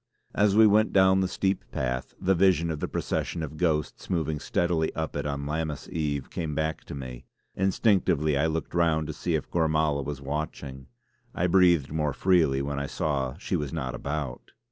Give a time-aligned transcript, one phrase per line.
[0.33, 4.39] As we went down the steep path, the vision of the procession of ghosts moving
[4.39, 9.13] steadily up it on Lammas Eve, came back to me; instinctively I looked round to
[9.13, 10.87] see if Gormala was watching.
[11.35, 14.53] I breathed more freely when I saw she was not about.